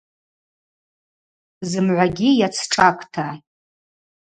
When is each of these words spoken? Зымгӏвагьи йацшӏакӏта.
Зымгӏвагьи 1.69 2.29
йацшӏакӏта. 2.39 3.25